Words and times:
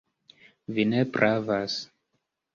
Vi 0.77 0.85
ne 0.93 1.03
pravas. 1.19 1.79